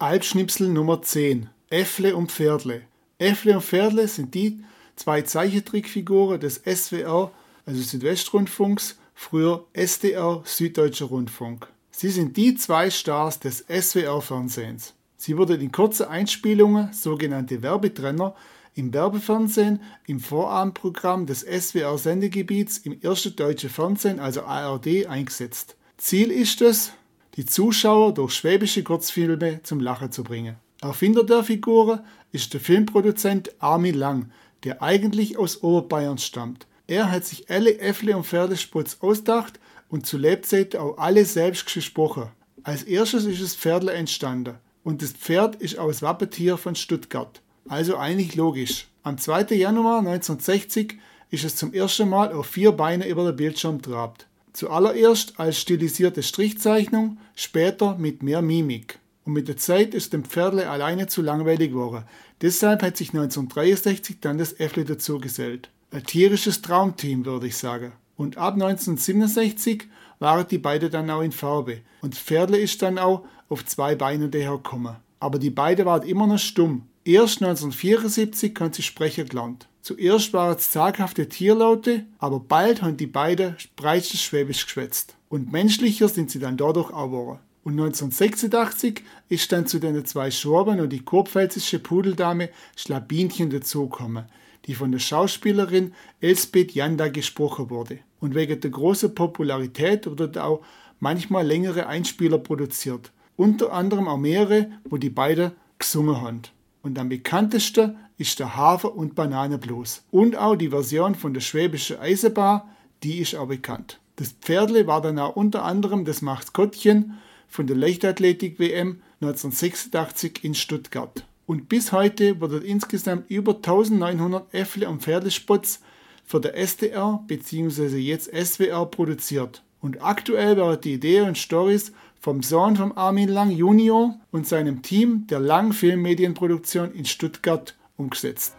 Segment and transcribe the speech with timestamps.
[0.00, 1.50] Albschnipsel Nummer 10.
[1.70, 2.82] Äffle und Pferdle.
[3.18, 4.62] Äffle und Pferdle sind die
[4.94, 7.32] zwei Zeichentrickfiguren des SWR,
[7.66, 11.66] also Südwestrundfunks, früher SDR, Süddeutscher Rundfunk.
[11.90, 14.94] Sie sind die zwei Stars des SWR-Fernsehens.
[15.16, 18.36] Sie wurden in kurzen Einspielungen, sogenannte Werbetrenner,
[18.76, 25.74] im Werbefernsehen, im Vorabendprogramm des SWR-Sendegebiets im ersten deutschen Fernsehen, also ARD, eingesetzt.
[25.96, 26.92] Ziel ist es,
[27.38, 30.56] die Zuschauer durch schwäbische Kurzfilme zum Lachen zu bringen.
[30.80, 32.00] Erfinder der Figuren
[32.32, 34.32] ist der Filmproduzent Armin Lang,
[34.64, 36.66] der eigentlich aus Oberbayern stammt.
[36.88, 42.28] Er hat sich alle Äffle und Pferdesputz ausgedacht und zu Lebzeiten auch alle selbst gesprochen.
[42.64, 47.40] Als erstes ist das Pferdle entstanden und das Pferd ist auch das Wappentier von Stuttgart.
[47.68, 48.88] Also eigentlich logisch.
[49.04, 49.54] Am 2.
[49.54, 50.98] Januar 1960
[51.30, 54.27] ist es zum ersten Mal auf vier Beine über den Bildschirm trabt.
[54.58, 60.68] Zuallererst als stilisierte Strichzeichnung, später mit mehr Mimik und mit der Zeit ist dem Pferdle
[60.68, 62.02] alleine zu langweilig geworden.
[62.42, 65.70] Deshalb hat sich 1963 dann das Äffle dazu gesellt.
[65.92, 67.92] Ein tierisches Traumteam, würde ich sagen.
[68.16, 69.84] Und ab 1967
[70.18, 71.82] waren die beiden dann auch in Farbe.
[72.00, 74.96] Und Pferdle ist dann auch auf zwei Beinen dahergekommen.
[75.20, 76.88] Aber die beiden waren immer noch stumm.
[77.08, 79.66] Erst 1974 können sie sprechen gelernt.
[79.80, 85.16] Zuerst waren es zaghafte Tierlaute, aber bald haben die beiden breites Schwäbisch geschwätzt.
[85.30, 87.38] Und menschlicher sind sie dann dadurch auch geworden.
[87.64, 94.26] Und 1986 ist dann zu den zwei Schwaben und die kurpfälzische Pudeldame Schlabinchen dazugekommen,
[94.66, 98.00] die von der Schauspielerin Elsbeth Janda gesprochen wurde.
[98.20, 100.60] Und wegen der großen Popularität wurde auch
[101.00, 103.12] manchmal längere Einspieler produziert.
[103.34, 106.42] Unter anderem auch mehrere, wo die beiden gesungen haben.
[106.88, 110.04] Und am bekanntesten ist der Hafer- und Bananenblues.
[110.10, 112.62] Und auch die Version von der Schwäbische Eisenbahn,
[113.02, 114.00] die ist auch bekannt.
[114.16, 121.26] Das Pferdle war dann auch unter anderem das Maskottchen von der Leichtathletik-WM 1986 in Stuttgart.
[121.44, 125.82] Und bis heute wurden insgesamt über 1900 Äffle und Pferdespots
[126.24, 127.98] für der SDR bzw.
[127.98, 129.62] jetzt SWR produziert.
[129.82, 134.82] Und aktuell werden die Ideen und Stories vom Sohn von Armin Lang Junior und seinem
[134.82, 138.54] Team der Lang Filmmedienproduktion in Stuttgart umgesetzt.